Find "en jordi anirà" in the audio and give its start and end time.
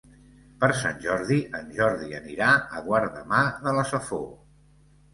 1.59-2.51